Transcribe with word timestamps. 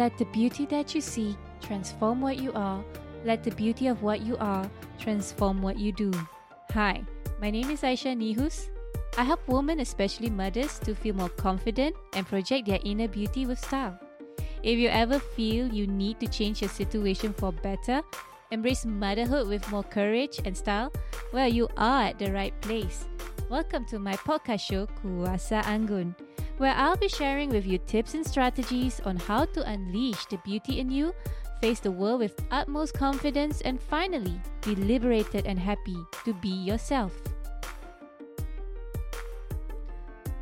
Let 0.00 0.16
the 0.16 0.24
beauty 0.32 0.64
that 0.72 0.94
you 0.94 1.02
see 1.02 1.36
transform 1.60 2.22
what 2.22 2.40
you 2.40 2.54
are. 2.54 2.82
Let 3.22 3.44
the 3.44 3.50
beauty 3.50 3.86
of 3.86 4.00
what 4.00 4.24
you 4.24 4.34
are 4.40 4.64
transform 4.98 5.60
what 5.60 5.78
you 5.78 5.92
do. 5.92 6.10
Hi, 6.72 7.04
my 7.38 7.50
name 7.50 7.68
is 7.68 7.82
Aisha 7.82 8.16
Nihus. 8.16 8.70
I 9.18 9.24
help 9.24 9.46
women, 9.46 9.80
especially 9.80 10.30
mothers, 10.30 10.78
to 10.88 10.94
feel 10.94 11.14
more 11.16 11.28
confident 11.28 11.94
and 12.14 12.24
project 12.24 12.64
their 12.66 12.80
inner 12.82 13.08
beauty 13.08 13.44
with 13.44 13.60
style. 13.60 14.00
If 14.62 14.78
you 14.78 14.88
ever 14.88 15.18
feel 15.18 15.68
you 15.68 15.86
need 15.86 16.18
to 16.20 16.28
change 16.28 16.62
your 16.62 16.72
situation 16.72 17.34
for 17.34 17.52
better, 17.52 18.00
embrace 18.50 18.86
motherhood 18.86 19.48
with 19.48 19.70
more 19.70 19.84
courage 19.84 20.40
and 20.46 20.56
style, 20.56 20.90
well, 21.34 21.46
you 21.46 21.68
are 21.76 22.04
at 22.04 22.18
the 22.18 22.32
right 22.32 22.58
place. 22.62 23.04
Welcome 23.50 23.84
to 23.92 23.98
my 23.98 24.16
podcast 24.16 24.64
show, 24.64 24.88
Kuasa 25.04 25.60
Anggun, 25.68 26.16
where 26.60 26.76
I'll 26.76 27.00
be 27.00 27.08
sharing 27.08 27.48
with 27.48 27.64
you 27.64 27.78
tips 27.88 28.12
and 28.12 28.20
strategies 28.20 29.00
on 29.08 29.16
how 29.16 29.46
to 29.56 29.64
unleash 29.64 30.26
the 30.26 30.36
beauty 30.44 30.78
in 30.78 30.90
you, 30.90 31.14
face 31.58 31.80
the 31.80 31.90
world 31.90 32.20
with 32.20 32.36
utmost 32.50 32.92
confidence, 32.92 33.62
and 33.62 33.80
finally 33.80 34.38
be 34.60 34.74
liberated 34.74 35.46
and 35.46 35.58
happy 35.58 35.96
to 36.26 36.34
be 36.34 36.50
yourself. 36.50 37.16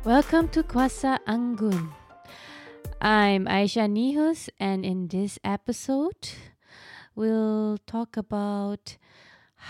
Welcome 0.03 0.49
to 0.49 0.61
Kuasa 0.61 1.19
Anggun. 1.25 1.87
I'm 2.99 3.45
Aisha 3.45 3.87
Nihus, 3.87 4.49
and 4.59 4.83
in 4.83 5.07
this 5.07 5.39
episode, 5.45 6.35
we'll 7.15 7.77
talk 7.87 8.17
about 8.17 8.97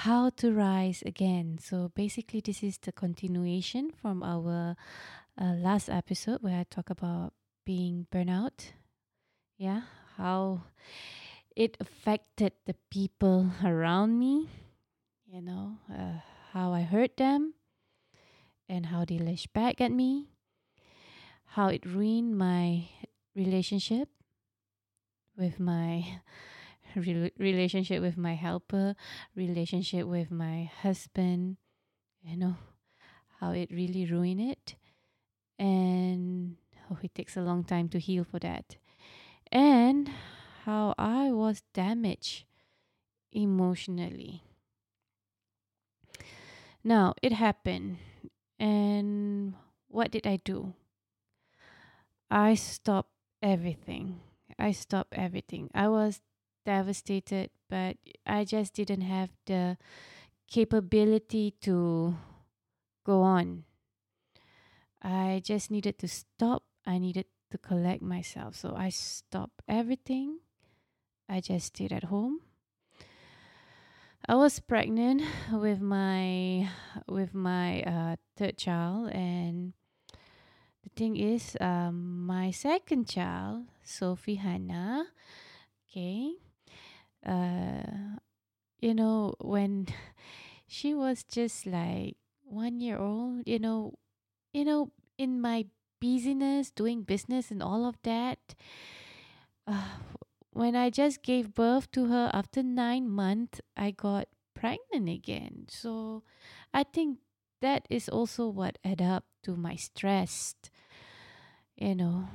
how 0.02 0.30
to 0.38 0.52
rise 0.52 1.04
again. 1.06 1.60
So, 1.62 1.92
basically, 1.94 2.42
this 2.42 2.64
is 2.64 2.80
the 2.80 2.92
continuation 2.92 3.92
from 3.92 4.24
our 4.24 4.76
uh, 5.40 5.56
last 5.56 5.90
episode 5.90 6.44
where 6.44 6.60
I 6.60 6.66
talk 6.70 6.90
about 6.90 7.34
being 7.66 8.08
burnout. 8.12 8.76
Yeah, 9.58 9.82
how 10.18 10.64
it 11.56 11.78
affected 11.80 12.54
the 12.66 12.76
people 12.90 13.52
around 13.64 14.20
me, 14.20 14.50
you 15.26 15.42
know, 15.42 15.78
uh, 15.92 16.20
how 16.52 16.74
I 16.74 16.82
hurt 16.82 17.18
them 17.18 17.54
and 18.68 18.88
how 18.88 19.06
they 19.06 19.18
lashed 19.18 19.54
back 19.54 19.82
at 19.82 19.92
me, 19.92 20.28
how 21.56 21.68
it 21.68 21.86
ruined 21.86 22.38
my 22.38 22.88
relationship 23.36 24.10
with 25.38 25.60
my 25.60 26.06
re- 26.96 27.32
relationship 27.38 28.02
with 28.02 28.18
my 28.18 28.36
helper, 28.36 28.96
relationship 29.36 30.06
with 30.06 30.32
my 30.32 30.70
husband, 30.82 31.58
you 32.22 32.38
know, 32.38 32.56
how 33.40 33.52
it 33.52 33.70
really 33.72 34.06
ruined 34.06 34.42
it. 34.42 34.76
And 35.60 36.56
oh, 36.90 36.98
it 37.04 37.14
takes 37.14 37.38
a 37.38 37.42
long 37.42 37.64
time 37.64 37.90
to 37.90 38.00
heal 38.00 38.24
for 38.24 38.40
that. 38.40 38.78
And 39.52 40.10
how 40.66 40.96
I 40.98 41.32
was 41.32 41.64
damaged 41.74 42.46
emotionally. 43.32 44.44
Now, 46.84 47.14
it 47.22 47.34
happened. 47.34 47.98
And 48.60 49.56
what 49.88 50.12
did 50.12 50.26
I 50.26 50.38
do? 50.44 50.74
I 52.32 52.56
stopped 52.56 53.12
everything. 53.42 54.22
I 54.58 54.72
stopped 54.72 55.14
everything. 55.14 55.70
I 55.74 55.88
was 55.88 56.22
devastated, 56.66 57.50
but 57.70 57.98
I 58.26 58.46
just 58.46 58.74
didn't 58.74 59.02
have 59.02 59.32
the 59.46 59.78
capability 60.48 61.56
to 61.62 62.16
go 63.06 63.22
on. 63.22 63.64
I 65.02 65.42
just 65.44 65.72
needed 65.72 65.98
to 66.00 66.08
stop. 66.08 66.64
I 66.86 66.98
needed 66.98 67.26
to 67.52 67.58
collect 67.58 68.02
myself. 68.02 68.56
So 68.56 68.76
I 68.76 68.90
stopped 68.90 69.62
everything. 69.68 70.40
I 71.28 71.42
just 71.42 71.68
stayed 71.68 71.94
at 71.94 72.06
home. 72.06 72.42
I 74.28 74.36
was 74.36 74.60
pregnant 74.60 75.24
with 75.52 75.82
my 75.82 76.70
with 77.08 77.34
my 77.34 77.82
uh, 77.84 78.16
third 78.38 78.58
child, 78.58 79.10
and 79.10 79.74
the 80.84 80.90
thing 80.96 81.18
is, 81.18 81.58
um, 81.60 82.26
my 82.28 82.52
second 82.52 83.08
child, 83.08 83.66
Sophie 83.84 84.36
Hannah, 84.36 85.08
okay, 85.90 86.34
uh, 87.26 88.18
you 88.80 88.94
know, 88.94 89.36
when 89.40 89.88
she 90.68 90.94
was 90.94 91.24
just 91.24 91.66
like 91.66 92.18
one 92.44 92.80
year 92.82 92.98
old, 92.98 93.44
you 93.48 93.60
know, 93.60 93.99
you 94.54 94.66
know, 94.66 94.92
in 95.18 95.42
my 95.42 95.66
busyness, 96.00 96.72
doing 96.72 97.04
business 97.04 97.52
and 97.52 97.62
all 97.62 97.86
of 97.86 97.98
that, 98.04 98.56
uh, 99.68 99.98
when 100.52 100.76
I 100.76 100.90
just 100.90 101.22
gave 101.24 101.54
birth 101.54 101.92
to 101.92 102.08
her 102.08 102.30
after 102.34 102.64
nine 102.64 103.10
months, 103.10 103.62
I 103.78 103.92
got 103.92 104.28
pregnant 104.54 105.10
again. 105.10 105.66
So 105.70 106.24
I 106.74 106.84
think 106.84 107.20
that 107.62 107.86
is 107.90 108.10
also 108.10 108.48
what 108.50 108.78
add 108.84 109.02
up 109.02 109.26
to 109.44 109.56
my 109.56 109.76
stress. 109.76 110.56
You 111.76 111.96
know, 111.96 112.28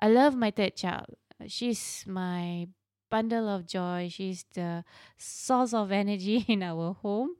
I 0.00 0.08
love 0.08 0.36
my 0.36 0.50
third 0.50 0.76
child. 0.76 1.06
She's 1.46 2.04
my 2.06 2.68
bundle 3.10 3.48
of 3.48 3.66
joy. 3.66 4.08
She's 4.10 4.44
the 4.54 4.84
source 5.16 5.74
of 5.74 5.92
energy 5.92 6.44
in 6.48 6.62
our 6.62 6.94
home. 6.94 7.36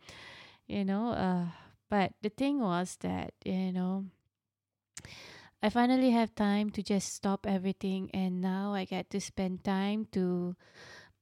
You 0.66 0.84
know, 0.84 1.10
uh, 1.10 1.46
but 1.90 2.12
the 2.22 2.30
thing 2.30 2.60
was 2.60 2.96
that 3.00 3.34
you 3.44 3.72
know 3.72 4.06
I 5.62 5.70
finally 5.70 6.10
have 6.10 6.34
time 6.34 6.70
to 6.70 6.82
just 6.82 7.14
stop 7.14 7.46
everything, 7.46 8.10
and 8.12 8.40
now 8.40 8.74
I 8.74 8.84
get 8.84 9.08
to 9.10 9.20
spend 9.20 9.64
time 9.64 10.06
to 10.12 10.54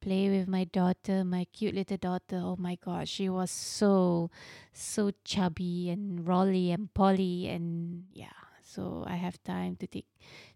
play 0.00 0.30
with 0.30 0.48
my 0.48 0.64
daughter, 0.64 1.24
my 1.24 1.44
cute 1.52 1.74
little 1.74 1.96
daughter. 1.96 2.40
Oh 2.42 2.56
my 2.58 2.76
god, 2.76 3.08
she 3.08 3.28
was 3.28 3.50
so, 3.50 4.30
so 4.72 5.12
chubby 5.24 5.90
and 5.90 6.26
rolly 6.26 6.72
and 6.72 6.92
polly, 6.92 7.48
and 7.48 8.06
yeah. 8.12 8.32
So 8.62 9.04
I 9.06 9.16
have 9.16 9.42
time 9.44 9.76
to 9.76 9.86
take 9.86 10.08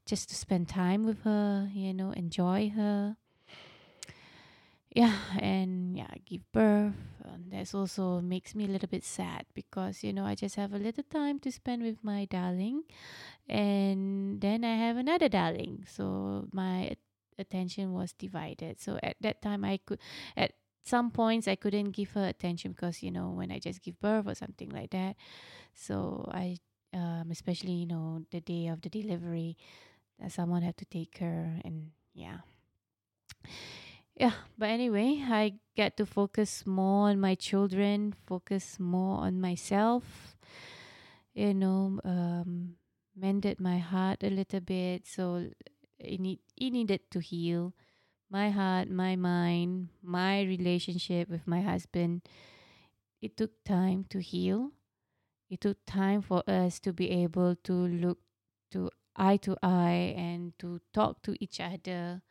just 0.07 0.29
to 0.31 0.35
spend 0.35 0.69
time 0.69 1.05
with 1.05 1.23
her, 1.23 1.71
you 1.73 1.95
know, 1.95 2.13
enjoy 2.13 2.71
her 2.71 3.17
yeah 4.97 5.13
and 5.39 5.93
yeah 5.97 6.09
give 6.25 6.41
birth 6.53 6.97
and 7.29 7.53
that's 7.53 7.75
also 7.75 8.21
makes 8.25 8.55
me 8.55 8.65
a 8.65 8.73
little 8.73 8.89
bit 8.89 9.05
sad 9.05 9.45
because 9.53 10.01
you 10.03 10.13
know 10.13 10.25
i 10.25 10.35
just 10.35 10.57
have 10.57 10.73
a 10.73 10.79
little 10.81 11.05
time 11.13 11.39
to 11.39 11.53
spend 11.53 11.83
with 11.83 12.01
my 12.03 12.25
darling 12.33 12.83
and 13.49 14.41
then 14.41 14.65
i 14.65 14.75
have 14.77 14.97
another 14.97 15.29
darling. 15.29 15.85
So 15.89 16.49
my 16.53 16.97
attention 17.39 17.93
was 17.95 18.13
divided. 18.15 18.81
So 18.81 18.99
at 19.03 19.17
that 19.23 19.43
time 19.43 19.65
i 19.65 19.79
could 19.79 20.01
at 20.37 20.53
some 20.85 21.11
points 21.13 21.49
i 21.49 21.57
couldn't 21.57 21.93
give 21.93 22.13
her 22.13 22.27
attention 22.29 22.73
because 22.73 23.03
you 23.03 23.11
know 23.13 23.31
when 23.31 23.53
i 23.53 23.59
just 23.61 23.83
give 23.83 24.01
birth 24.01 24.27
or 24.29 24.35
something 24.37 24.71
like 24.71 24.91
that. 24.93 25.17
So 25.75 26.29
i 26.33 26.59
um, 26.95 27.29
especially 27.33 27.73
you 27.73 27.87
know 27.87 28.25
the 28.33 28.41
day 28.41 28.69
of 28.69 28.83
the 28.83 28.91
delivery 28.91 29.57
that 30.21 30.33
someone 30.33 30.63
had 30.63 30.77
to 30.79 30.87
take 30.87 31.19
her 31.19 31.61
and 31.65 31.91
yeah 32.15 32.41
yeah 34.17 34.33
but 34.59 34.69
anyway 34.69 35.23
i 35.29 35.53
get 35.77 35.97
to 35.97 36.07
focus 36.07 36.67
more 36.67 37.09
on 37.09 37.21
my 37.21 37.35
children 37.35 38.15
focus 38.27 38.79
more 38.81 39.19
on 39.21 39.41
myself 39.41 40.37
you 41.35 41.55
know 41.55 42.01
um 42.05 42.75
mended 43.17 43.61
my 43.61 43.79
heart 43.79 44.23
a 44.23 44.31
little 44.31 44.61
bit 44.61 45.07
so 45.07 45.49
it, 45.99 46.21
need, 46.21 46.39
it 46.57 46.71
needed 46.71 47.01
to 47.11 47.21
heal 47.21 47.73
my 48.31 48.51
heart 48.51 48.91
my 48.91 49.17
mind 49.17 49.89
my 50.03 50.43
relationship 50.43 51.29
with 51.29 51.47
my 51.47 51.61
husband. 51.61 52.23
It 53.21 53.37
took 53.37 53.53
time 53.65 54.05
to 54.11 54.21
heal. 54.21 54.73
It 55.51 55.61
took 55.61 55.79
time 55.87 56.23
for 56.23 56.43
us 56.49 56.81
to 56.81 56.93
be 56.93 57.11
able 57.11 57.57
to 57.65 57.73
look 57.73 58.19
to 58.73 58.91
eye 59.17 59.39
to 59.39 59.57
eye 59.63 60.15
and 60.17 60.59
to 60.59 60.81
talk 60.93 61.23
to 61.23 61.37
each 61.43 61.61
other 61.61 62.23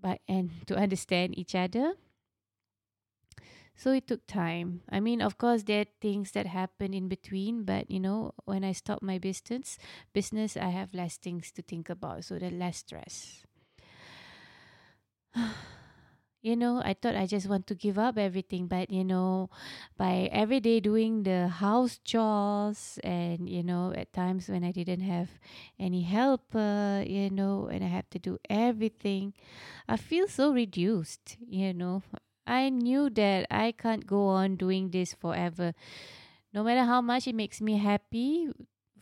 but 0.00 0.20
and 0.28 0.50
to 0.66 0.76
understand 0.76 1.38
each 1.38 1.54
other. 1.54 1.94
So 3.76 3.92
it 3.92 4.06
took 4.06 4.26
time. 4.26 4.82
I 4.90 5.00
mean, 5.00 5.22
of 5.22 5.38
course, 5.38 5.62
there 5.62 5.80
are 5.82 5.92
things 6.02 6.32
that 6.32 6.46
happen 6.46 6.92
in 6.92 7.08
between, 7.08 7.64
but 7.64 7.90
you 7.90 8.00
know, 8.00 8.32
when 8.44 8.62
I 8.62 8.72
stop 8.72 9.00
my 9.00 9.16
business, 9.16 9.78
business, 10.12 10.56
I 10.56 10.68
have 10.68 10.92
less 10.92 11.16
things 11.16 11.50
to 11.52 11.62
think 11.62 11.88
about, 11.88 12.24
so 12.24 12.38
the 12.38 12.50
less 12.50 12.78
stress. 12.78 13.46
you 16.42 16.56
know, 16.56 16.80
I 16.84 16.94
thought 16.94 17.16
I 17.16 17.26
just 17.26 17.48
want 17.48 17.66
to 17.68 17.74
give 17.74 17.98
up 17.98 18.16
everything, 18.16 18.66
but 18.66 18.90
you 18.90 19.04
know, 19.04 19.50
by 19.96 20.28
every 20.32 20.60
day 20.60 20.80
doing 20.80 21.22
the 21.22 21.48
house 21.48 21.98
chores 22.02 22.98
and 23.04 23.48
you 23.48 23.62
know, 23.62 23.92
at 23.96 24.12
times 24.12 24.48
when 24.48 24.64
I 24.64 24.72
didn't 24.72 25.02
have 25.02 25.28
any 25.78 26.02
helper, 26.02 27.04
you 27.06 27.30
know, 27.30 27.68
and 27.70 27.84
I 27.84 27.88
have 27.88 28.08
to 28.10 28.18
do 28.18 28.38
everything, 28.48 29.34
I 29.88 29.96
feel 29.96 30.28
so 30.28 30.52
reduced, 30.52 31.36
you 31.46 31.74
know. 31.74 32.02
I 32.46 32.68
knew 32.70 33.10
that 33.10 33.46
I 33.50 33.72
can't 33.72 34.06
go 34.06 34.26
on 34.28 34.56
doing 34.56 34.90
this 34.90 35.14
forever. 35.14 35.74
No 36.52 36.64
matter 36.64 36.84
how 36.84 37.00
much 37.00 37.26
it 37.26 37.34
makes 37.34 37.60
me 37.60 37.78
happy 37.78 38.48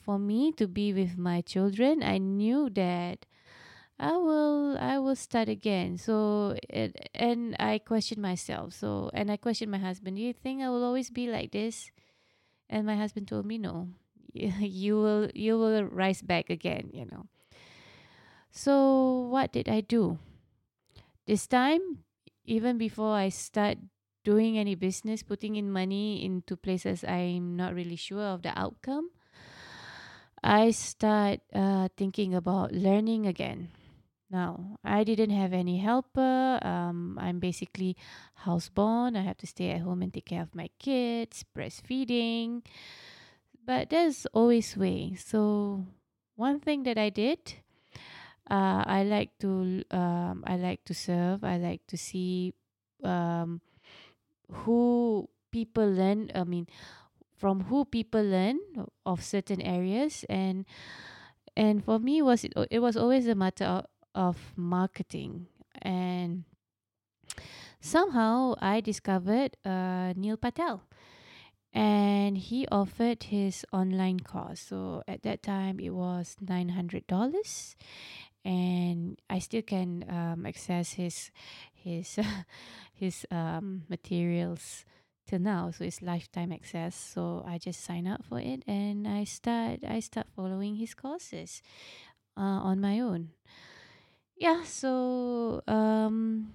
for 0.01 0.19
me 0.19 0.53
to 0.53 0.67
be 0.69 0.93
with 0.93 1.17
my 1.19 1.41
children, 1.43 2.03
I 2.03 2.19
knew 2.19 2.71
that 2.71 3.27
I 3.99 4.17
will 4.17 4.79
I 4.79 4.99
will 4.99 5.17
start 5.17 5.49
again. 5.49 5.99
So 5.99 6.57
it, 6.71 7.11
and 7.15 7.57
I 7.59 7.79
question 7.79 8.21
myself. 8.21 8.75
So 8.75 9.11
and 9.13 9.31
I 9.31 9.37
question 9.37 9.71
my 9.71 9.79
husband. 9.79 10.17
Do 10.17 10.23
you 10.23 10.33
think 10.33 10.63
I 10.63 10.71
will 10.71 10.85
always 10.85 11.11
be 11.11 11.27
like 11.29 11.51
this? 11.51 11.91
And 12.71 12.87
my 12.87 12.97
husband 12.97 13.29
told 13.29 13.47
me 13.47 13.59
no. 13.59 13.89
You 14.35 14.97
will 14.97 15.31
you 15.35 15.59
will 15.59 15.85
rise 15.85 16.23
back 16.23 16.51
again, 16.51 16.91
you 16.93 17.07
know. 17.07 17.27
So 18.51 19.29
what 19.31 19.53
did 19.53 19.69
I 19.69 19.81
do? 19.81 20.19
This 21.27 21.47
time 21.47 22.05
even 22.45 22.79
before 22.79 23.15
I 23.15 23.29
start 23.29 23.79
doing 24.25 24.59
any 24.59 24.75
business, 24.75 25.23
putting 25.23 25.57
in 25.57 25.71
money 25.71 26.25
into 26.25 26.57
places 26.57 27.05
I'm 27.05 27.57
not 27.57 27.75
really 27.75 27.97
sure 27.97 28.25
of 28.25 28.43
the 28.43 28.57
outcome, 28.59 29.11
I 30.43 30.71
start 30.71 31.41
uh, 31.53 31.89
thinking 31.97 32.35
about 32.35 32.73
learning 32.73 33.27
again. 33.27 33.69
Now, 34.31 34.77
I 34.85 35.05
didn't 35.05 35.31
have 35.31 35.53
any 35.53 35.79
helper. 35.79 36.61
Um, 36.61 37.19
I'm 37.21 37.41
basically 37.41 37.97
houseborn. 38.45 39.17
I 39.17 39.23
have 39.23 39.39
to 39.39 39.47
stay 39.47 39.71
at 39.71 39.81
home 39.81 40.03
and 40.03 40.13
take 40.13 40.27
care 40.27 40.43
of 40.43 40.55
my 40.55 40.69
kids, 40.79 41.45
breastfeeding. 41.57 42.61
But 43.65 43.89
there's 43.89 44.27
always 44.33 44.77
way. 44.77 45.15
So, 45.17 45.85
one 46.37 46.61
thing 46.61 46.83
that 46.85 46.99
I 46.99 47.09
did, 47.09 47.41
uh, 48.51 48.85
I 48.85 49.05
like 49.05 49.37
to 49.41 49.85
um, 49.91 50.45
I 50.47 50.57
like 50.57 50.85
to 50.87 50.95
serve. 50.95 51.45
I 51.45 51.57
like 51.57 51.87
to 51.89 51.97
see 51.97 52.53
um, 53.05 53.61
who 54.51 55.29
people 55.53 55.89
learn. 55.89 56.31
I 56.35 56.45
mean, 56.45 56.67
from 57.37 57.65
who 57.65 57.85
people 57.85 58.23
learn 58.23 58.59
of 59.07 59.23
certain 59.25 59.63
areas 59.63 60.25
and 60.29 60.67
and 61.57 61.85
for 61.85 61.99
me 61.99 62.23
was 62.23 62.45
it, 62.45 62.53
it 62.71 62.81
was 62.81 62.97
always 62.97 63.27
a 63.27 63.35
matter 63.35 63.65
of, 63.65 63.87
of 64.19 64.37
marketing. 64.57 65.47
And 65.81 66.43
somehow 67.81 68.55
I 68.61 68.81
discovered 68.81 69.57
uh, 69.65 70.13
Neil 70.17 70.37
Patel. 70.37 70.83
And 71.73 72.37
he 72.37 72.67
offered 72.73 73.23
his 73.25 73.65
online 73.73 74.21
course. 74.21 74.61
So 74.61 75.05
at 75.07 75.23
that 75.23 75.43
time 75.45 75.79
it 75.79 75.91
was 75.91 76.35
$900 76.45 77.77
and 78.45 79.21
I 79.29 79.39
still 79.39 79.63
can 79.63 80.05
um, 80.09 80.47
access 80.47 80.95
his 80.95 81.31
his 81.75 82.19
his 82.95 83.27
um, 83.31 83.83
materials 83.89 84.87
till 85.27 85.41
now. 85.41 85.71
So 85.71 85.85
it's 85.85 86.01
lifetime 86.01 86.51
access. 86.51 86.97
So 86.97 87.45
i 87.47 87.59
just 87.59 87.85
sign 87.85 88.09
up 88.09 88.25
for 88.25 88.41
it 88.41 88.65
and 88.67 89.07
i 89.07 89.25
start 89.25 89.85
i 89.87 90.01
start 90.01 90.27
following 90.35 90.77
his 90.77 90.95
courses 90.95 91.63
uh, 92.37 92.65
on 92.65 92.81
my 92.81 92.99
own 93.01 93.31
yeah 94.39 94.63
so 94.65 95.61
um 95.67 96.53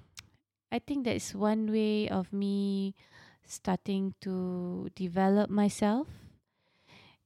i 0.71 0.79
think 0.79 1.05
that's 1.05 1.35
one 1.35 1.71
way 1.71 2.09
of 2.09 2.31
me 2.33 2.95
starting 3.45 4.15
to 4.21 4.89
develop 4.95 5.49
myself. 5.49 6.07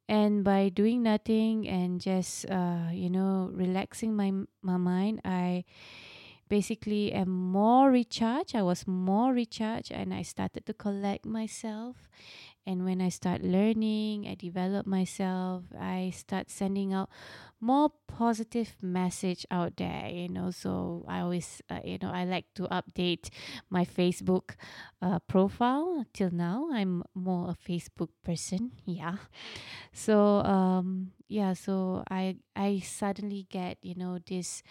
And 0.09 0.43
by 0.43 0.69
doing 0.69 1.03
nothing 1.03 1.67
and 1.67 1.99
just 1.99 2.47
uh, 2.47 2.87
you 2.95 3.09
know 3.11 3.51
relaxing 3.51 4.15
my 4.15 4.31
my 4.63 4.77
mind 4.79 5.19
i 5.27 5.65
basically 6.49 7.11
am 7.13 7.29
more 7.29 7.91
recharged. 7.91 8.55
I 8.55 8.63
was 8.63 8.87
more 8.87 9.33
recharged 9.33 9.91
and 9.91 10.13
I 10.13 10.21
started 10.23 10.65
to 10.65 10.73
collect 10.73 11.25
myself. 11.25 12.09
And 12.65 12.83
when 12.83 12.99
I 12.99 13.07
start 13.07 13.43
learning, 13.43 14.27
I 14.27 14.35
develop 14.35 14.85
myself, 14.85 15.63
I 15.79 16.11
start 16.13 16.51
sending 16.51 16.91
out 16.91 17.09
more 17.61 17.89
positive 18.07 18.75
message 18.81 19.45
out 19.49 19.77
there, 19.77 20.09
you 20.11 20.27
know. 20.27 20.51
So 20.51 21.05
I 21.07 21.21
always, 21.21 21.61
uh, 21.69 21.79
you 21.83 21.97
know, 22.01 22.11
I 22.11 22.25
like 22.25 22.45
to 22.55 22.63
update 22.67 23.29
my 23.69 23.85
Facebook 23.85 24.55
uh, 25.01 25.19
profile. 25.27 26.05
Till 26.13 26.29
now, 26.29 26.67
I'm 26.73 27.03
more 27.15 27.51
a 27.51 27.55
Facebook 27.55 28.09
person. 28.23 28.71
Yeah. 28.85 29.17
So 29.93 30.43
um, 30.43 31.11
yeah. 31.27 31.53
So 31.53 32.03
I 32.09 32.37
I 32.55 32.79
suddenly 32.79 33.47
get 33.49 33.77
you 33.81 33.95
know 33.95 34.19
this 34.25 34.63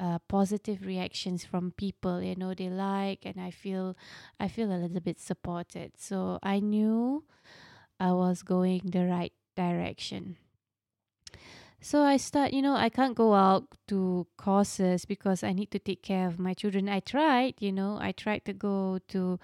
uh, 0.00 0.18
positive 0.28 0.86
reactions 0.86 1.44
from 1.44 1.72
people 1.76 2.22
you 2.22 2.34
know 2.34 2.54
they 2.54 2.70
like 2.70 3.20
and 3.24 3.38
i 3.38 3.50
feel 3.50 3.94
i 4.40 4.48
feel 4.48 4.72
a 4.72 4.80
little 4.80 5.00
bit 5.00 5.20
supported. 5.20 5.92
So 5.98 6.38
i 6.42 6.58
knew 6.58 7.24
i 8.00 8.10
was 8.12 8.42
going 8.42 8.80
the 8.84 9.04
right 9.04 9.32
direction. 9.54 10.36
So 11.82 12.02
i 12.02 12.16
start 12.16 12.52
you 12.52 12.62
know 12.62 12.74
i 12.74 12.88
can't 12.88 13.14
go 13.14 13.34
out 13.34 13.64
to 13.88 14.26
courses 14.36 15.04
because 15.04 15.42
i 15.42 15.52
need 15.52 15.70
to 15.70 15.78
take 15.78 16.02
care 16.02 16.26
of 16.26 16.38
my 16.38 16.54
children. 16.54 16.88
I 16.88 17.00
tried 17.00 17.54
you 17.60 17.72
know 17.72 17.98
i 18.00 18.12
tried 18.12 18.44
to 18.46 18.52
go 18.52 19.00
to 19.08 19.38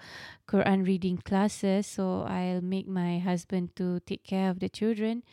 quran 0.47 0.85
reading 0.85 1.17
classes 1.17 1.87
so 1.87 2.23
i'll 2.29 2.61
make 2.61 2.87
my 2.87 3.19
husband 3.19 3.75
to 3.75 3.99
take 4.01 4.23
care 4.23 4.49
of 4.49 4.59
the 4.59 4.69
children 4.69 5.23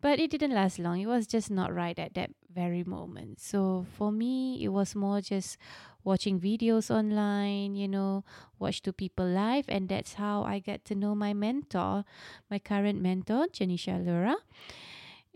but 0.00 0.18
it 0.18 0.30
didn't 0.30 0.54
last 0.54 0.78
long. 0.78 1.00
It 1.00 1.06
was 1.06 1.26
just 1.26 1.50
not 1.50 1.74
right 1.74 1.98
at 1.98 2.14
that 2.14 2.30
very 2.52 2.84
moment. 2.84 3.40
So 3.40 3.86
for 3.96 4.10
me, 4.12 4.62
it 4.62 4.68
was 4.68 4.94
more 4.94 5.20
just 5.20 5.58
watching 6.04 6.40
videos 6.40 6.90
online, 6.90 7.74
you 7.74 7.88
know, 7.88 8.24
watch 8.58 8.82
two 8.82 8.92
people 8.92 9.26
live. 9.26 9.66
And 9.68 9.88
that's 9.88 10.14
how 10.14 10.42
I 10.42 10.58
get 10.58 10.84
to 10.86 10.94
know 10.94 11.14
my 11.14 11.34
mentor, 11.34 12.04
my 12.50 12.58
current 12.58 13.00
mentor, 13.00 13.46
Janisha 13.48 14.04
Lura. 14.04 14.36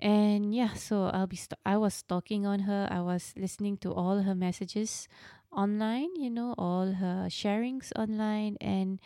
And 0.01 0.55
yeah, 0.55 0.75
so 0.75 1.05
I'll 1.13 1.27
be, 1.27 1.37
st- 1.37 1.61
I 1.65 1.77
was 1.77 1.95
stalking 1.95 2.47
on 2.47 2.61
her. 2.61 2.89
I 2.91 3.01
was 3.01 3.35
listening 3.37 3.77
to 3.79 3.93
all 3.93 4.23
her 4.23 4.35
messages 4.35 5.09
online, 5.53 6.17
you 6.17 6.31
know, 6.31 6.55
all 6.59 6.93
her 6.95 7.27
sharings 7.29 7.93
online. 7.95 8.57
And 8.61 8.99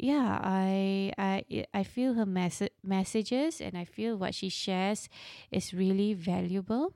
yeah 0.00 0.40
i 0.42 1.12
i 1.18 1.44
i 1.74 1.82
feel 1.84 2.14
her 2.14 2.24
mes- 2.26 2.72
messages 2.82 3.60
and 3.60 3.76
i 3.76 3.84
feel 3.84 4.16
what 4.16 4.34
she 4.34 4.48
shares 4.48 5.08
is 5.50 5.74
really 5.74 6.14
valuable. 6.14 6.94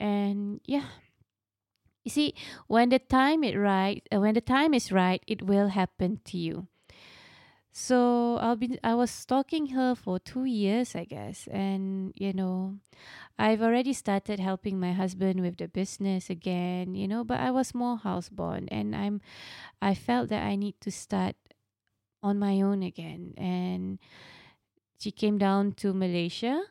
And 0.00 0.60
yeah 0.66 0.86
you 2.04 2.10
see 2.10 2.34
when 2.66 2.88
the 2.90 2.98
time 2.98 3.44
is 3.44 3.54
right 3.54 4.02
uh, 4.14 4.18
when 4.20 4.34
the 4.34 4.40
time 4.40 4.74
is 4.74 4.90
right 4.90 5.22
it 5.26 5.42
will 5.42 5.68
happen 5.68 6.20
to 6.24 6.38
you. 6.38 6.66
So 7.72 8.36
i'll 8.36 8.56
be 8.56 8.78
i 8.84 8.94
was 8.94 9.10
stalking 9.10 9.68
her 9.72 9.94
for 9.94 10.18
two 10.20 10.44
years 10.44 10.94
i 10.94 11.04
guess 11.08 11.48
and 11.50 12.12
you 12.14 12.34
know 12.34 12.76
i've 13.38 13.62
already 13.62 13.94
started 13.94 14.38
helping 14.38 14.78
my 14.78 14.92
husband 14.92 15.40
with 15.40 15.56
the 15.56 15.68
business 15.68 16.28
again 16.28 16.94
you 16.94 17.08
know 17.08 17.24
but 17.24 17.40
i 17.40 17.50
was 17.50 17.74
more 17.74 17.96
housebound, 17.96 18.68
and 18.70 18.94
i'm 18.94 19.22
i 19.80 19.94
felt 19.94 20.28
that 20.28 20.44
i 20.44 20.54
need 20.54 20.76
to 20.82 20.90
start 20.90 21.34
on 22.22 22.38
my 22.38 22.60
own 22.60 22.82
again. 22.82 23.34
And 23.36 23.98
she 24.98 25.10
came 25.10 25.38
down 25.38 25.72
to 25.82 25.92
Malaysia 25.92 26.62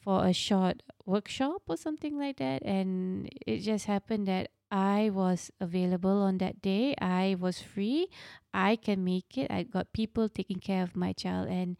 for 0.00 0.26
a 0.26 0.32
short 0.32 0.82
workshop 1.04 1.62
or 1.68 1.76
something 1.76 2.18
like 2.18 2.38
that. 2.38 2.62
And 2.64 3.28
it 3.46 3.58
just 3.58 3.86
happened 3.86 4.26
that 4.28 4.50
I 4.70 5.10
was 5.12 5.50
available 5.60 6.22
on 6.22 6.38
that 6.38 6.60
day. 6.62 6.94
I 7.00 7.36
was 7.38 7.60
free. 7.60 8.08
I 8.52 8.76
can 8.76 9.04
make 9.04 9.38
it. 9.38 9.50
I 9.50 9.62
got 9.62 9.92
people 9.92 10.28
taking 10.28 10.58
care 10.58 10.82
of 10.82 10.96
my 10.96 11.12
child. 11.12 11.48
And 11.48 11.76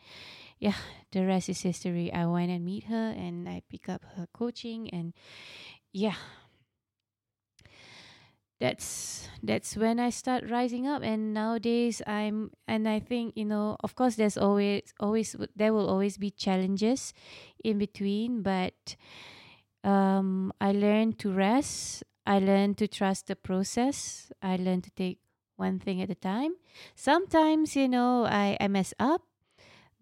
yeah, 0.58 0.76
the 1.12 1.26
rest 1.26 1.48
is 1.48 1.62
history. 1.62 2.12
I 2.12 2.26
went 2.26 2.50
and 2.50 2.64
meet 2.64 2.84
her 2.84 3.14
and 3.16 3.48
I 3.48 3.62
pick 3.70 3.88
up 3.88 4.04
her 4.16 4.26
coaching. 4.32 4.88
And 4.90 5.14
yeah, 5.92 6.16
that's 8.58 9.28
that's 9.42 9.76
when 9.76 10.00
I 10.00 10.08
start 10.10 10.48
rising 10.48 10.86
up 10.86 11.02
and 11.02 11.34
nowadays 11.34 12.00
I'm 12.06 12.52
and 12.66 12.88
I 12.88 13.00
think 13.00 13.36
you 13.36 13.44
know 13.44 13.76
of 13.84 13.94
course 13.94 14.16
there's 14.16 14.38
always 14.38 14.94
always 14.98 15.36
there 15.54 15.74
will 15.74 15.88
always 15.88 16.16
be 16.16 16.30
challenges 16.30 17.12
in 17.62 17.78
between 17.78 18.40
but 18.42 18.96
um 19.84 20.52
I 20.60 20.72
learned 20.72 21.18
to 21.20 21.32
rest 21.32 22.04
I 22.26 22.38
learned 22.38 22.78
to 22.78 22.88
trust 22.88 23.26
the 23.28 23.36
process 23.36 24.32
I 24.42 24.56
learned 24.56 24.84
to 24.84 24.90
take 24.90 25.20
one 25.56 25.78
thing 25.78 26.02
at 26.02 26.10
a 26.10 26.14
time. 26.14 26.52
Sometimes 26.94 27.76
you 27.76 27.88
know 27.88 28.24
I 28.24 28.56
I 28.60 28.68
mess 28.68 28.94
up 28.98 29.22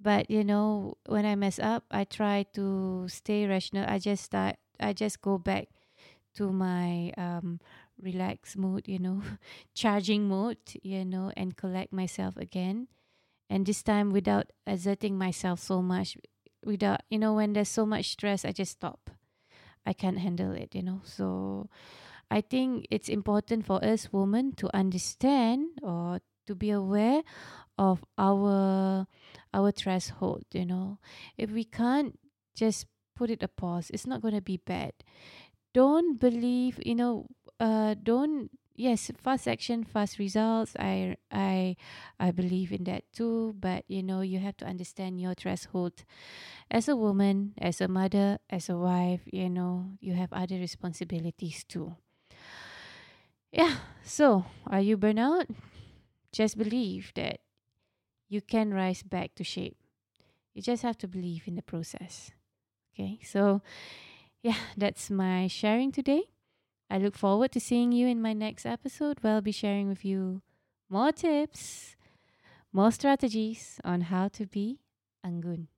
but 0.01 0.31
you 0.31 0.45
know 0.45 0.97
when 1.07 1.25
I 1.27 1.35
mess 1.35 1.59
up 1.59 1.85
I 1.91 2.05
try 2.05 2.45
to 2.55 3.07
stay 3.09 3.47
rational. 3.47 3.87
I 3.89 3.99
just 3.99 4.25
start 4.25 4.57
I 4.81 4.93
just 4.93 5.23
go 5.23 5.39
back 5.39 5.69
to 6.35 6.51
my 6.53 7.13
um 7.17 7.61
relax 8.01 8.57
mode, 8.57 8.89
you 8.89 8.99
know, 8.99 9.23
charging 9.75 10.29
mode, 10.29 10.59
you 10.83 11.05
know, 11.05 11.33
and 11.37 11.57
collect 11.57 11.93
myself 11.93 12.37
again. 12.37 12.89
And 13.51 13.67
this 13.67 13.83
time 13.83 14.11
without 14.11 14.51
exerting 14.67 15.19
myself 15.19 15.61
so 15.61 15.83
much, 15.83 16.17
without, 16.65 17.03
you 17.11 17.19
know, 17.19 17.35
when 17.35 17.53
there's 17.53 17.69
so 17.69 17.87
much 17.87 18.11
stress, 18.11 18.45
I 18.45 18.53
just 18.53 18.73
stop. 18.73 19.11
I 19.87 19.93
can't 19.93 20.19
handle 20.19 20.53
it, 20.53 20.75
you 20.75 20.83
know. 20.83 21.01
So 21.05 21.69
I 22.31 22.41
think 22.41 22.87
it's 22.91 23.09
important 23.09 23.67
for 23.67 23.85
us 23.85 24.13
women 24.13 24.53
to 24.57 24.75
understand 24.75 25.69
or 25.83 26.21
to 26.47 26.55
be 26.55 26.71
aware 26.71 27.23
of 27.79 28.05
our 28.19 29.07
our 29.53 29.71
threshold, 29.73 30.45
you 30.53 30.67
know. 30.67 30.99
If 31.37 31.51
we 31.51 31.65
can't 31.65 32.19
just 32.55 32.87
put 33.17 33.31
it 33.31 33.43
a 33.43 33.49
pause, 33.49 33.91
it's 33.91 34.07
not 34.07 34.23
to 34.23 34.41
be 34.41 34.57
bad. 34.59 34.93
Don't 35.75 36.21
believe, 36.21 36.81
you 36.85 36.95
know, 36.95 37.27
uh, 37.61 37.95
don't 38.03 38.51
yes 38.77 39.11
fast 39.17 39.47
action 39.47 39.85
fast 39.85 40.19
results. 40.19 40.75
I 40.79 41.17
i 41.31 41.77
i 42.19 42.31
believe 42.31 42.73
in 42.73 42.85
that 42.85 43.05
too. 43.13 43.55
But 43.59 43.85
you 43.89 44.03
know 44.03 44.21
you 44.21 44.39
have 44.41 44.57
to 44.59 44.67
understand 44.67 45.21
your 45.21 45.35
threshold. 45.35 46.05
As 46.71 46.89
a 46.89 46.97
woman 46.97 47.55
as 47.59 47.81
a 47.81 47.89
mother 47.89 48.39
as 48.51 48.69
a 48.69 48.77
wife 48.79 49.23
you 49.33 49.51
know 49.51 49.97
you 50.01 50.15
have 50.15 50.33
other 50.33 50.57
responsibilities 50.59 51.65
too. 51.65 51.97
Yeah 53.53 53.77
so 54.03 54.45
are 54.67 54.81
you 54.81 54.99
burnout? 54.99 55.47
Just 56.33 56.59
believe 56.59 57.13
that 57.17 57.41
you 58.29 58.43
can 58.43 58.75
rise 58.75 59.03
back 59.03 59.35
to 59.37 59.45
shape. 59.45 59.77
You 60.55 60.63
just 60.63 60.83
have 60.83 60.99
to 60.99 61.09
believe 61.09 61.45
in 61.49 61.57
the 61.57 61.63
process. 61.63 62.33
Okay 62.95 63.21
so 63.25 63.63
yeah 64.43 64.59
that's 64.77 65.11
my 65.11 65.49
sharing 65.49 65.93
today 65.93 66.25
I 66.91 66.99
look 66.99 67.17
forward 67.17 67.53
to 67.53 67.61
seeing 67.61 67.93
you 67.93 68.07
in 68.07 68.21
my 68.21 68.33
next 68.33 68.67
episode 68.67 69.19
where 69.21 69.35
I'll 69.35 69.41
be 69.41 69.53
sharing 69.53 69.89
with 69.89 70.05
you 70.05 70.43
more 70.89 71.13
tips, 71.13 71.97
more 72.73 72.93
strategies 72.93 73.81
on 73.85 74.03
how 74.03 74.29
to 74.29 74.47
be 74.47 74.81
Anggun. 75.25 75.69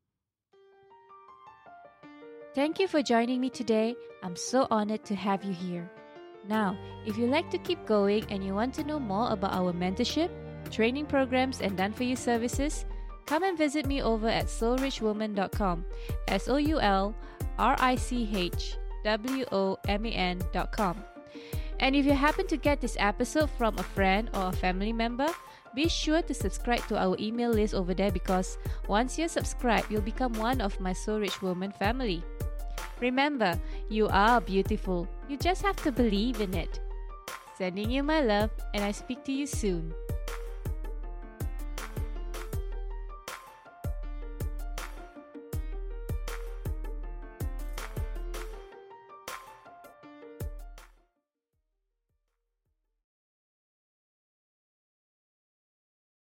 Thank 2.55 2.79
you 2.81 2.89
for 2.89 3.03
joining 3.03 3.41
me 3.41 3.51
today. 3.51 3.95
I'm 4.23 4.35
so 4.35 4.67
honored 4.71 5.05
to 5.05 5.15
have 5.15 5.45
you 5.45 5.53
here. 5.53 5.91
Now, 6.49 6.77
if 7.05 7.19
you 7.19 7.27
like 7.27 7.51
to 7.51 7.59
keep 7.59 7.85
going 7.87 8.25
and 8.31 8.45
you 8.45 8.55
want 8.55 8.75
to 8.75 8.85
know 8.85 8.99
more 8.99 9.31
about 9.31 9.53
our 9.53 9.73
mentorship, 9.73 10.31
training 10.71 11.07
programs, 11.07 11.61
and 11.61 11.77
done 11.77 11.93
for 11.93 12.05
you 12.05 12.17
services, 12.17 12.85
come 13.27 13.43
and 13.43 13.59
visit 13.59 13.87
me 13.87 14.03
over 14.03 14.29
at 14.29 14.47
soulrichwoman.com. 14.47 15.85
S 16.29 16.49
O 16.49 16.57
U 16.57 16.81
L 16.81 17.15
R 17.59 17.77
I 17.79 17.95
C 17.97 18.31
H 18.35 18.77
W-O-M-A-N.com. 19.07 21.05
And 21.79 21.95
if 21.95 22.05
you 22.07 22.13
happen 22.13 22.47
to 22.49 22.57
get 22.57 22.81
this 22.81 22.97
episode 22.99 23.49
from 23.55 23.79
a 23.79 23.85
friend 23.85 24.29
or 24.35 24.49
a 24.49 24.53
family 24.53 24.93
member, 24.93 25.29
be 25.77 25.87
sure 25.89 26.23
to 26.23 26.35
subscribe 26.35 26.83
to 26.89 26.99
our 26.99 27.15
email 27.21 27.51
list 27.51 27.75
over 27.75 27.95
there 27.95 28.11
because 28.11 28.59
once 28.89 29.17
you're 29.17 29.29
subscribed, 29.29 29.93
you'll 29.93 30.01
become 30.01 30.33
one 30.35 30.61
of 30.61 30.81
my 30.81 30.93
Soul 30.93 31.21
Rich 31.21 31.41
Woman 31.41 31.71
family. 31.71 32.25
Remember, 32.99 33.55
you 33.89 34.09
are 34.09 34.41
beautiful. 34.41 35.07
You 35.29 35.37
just 35.37 35.63
have 35.63 35.77
to 35.85 35.93
believe 35.93 36.41
in 36.41 36.55
it. 36.55 36.81
Sending 37.57 37.91
you 37.91 38.03
my 38.03 38.23
love, 38.23 38.51
and 38.75 38.83
I 38.83 38.91
speak 38.91 39.23
to 39.25 39.33
you 39.33 39.47
soon. 39.47 39.95